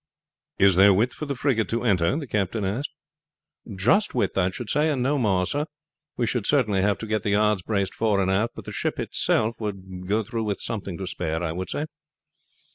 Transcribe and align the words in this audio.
"Is 0.57 0.77
there 0.77 0.95
width 0.95 1.13
for 1.13 1.27
the 1.27 1.35
frigate 1.35 1.69
to 1.69 1.83
enter?" 1.83 2.17
the 2.17 2.25
captain 2.25 2.65
asked. 2.65 2.89
"Just 3.75 4.15
width, 4.15 4.35
I 4.35 4.49
should 4.49 4.67
say, 4.71 4.89
and 4.89 5.03
no 5.03 5.19
more, 5.19 5.45
sir. 5.45 5.67
We 6.17 6.25
should 6.25 6.47
certainly 6.47 6.81
have 6.81 6.97
to 7.01 7.05
get 7.05 7.21
the 7.21 7.29
yards 7.29 7.61
braced 7.61 7.93
fore 7.93 8.19
and 8.19 8.31
aft, 8.31 8.55
but 8.55 8.65
the 8.65 8.71
ship 8.71 8.97
herself 8.97 9.61
would 9.61 10.07
go 10.07 10.23
through 10.23 10.45
with 10.45 10.59
something 10.59 10.97
to 10.97 11.05
spare, 11.05 11.43
I 11.43 11.55
should 11.55 11.69
say." 11.69 11.85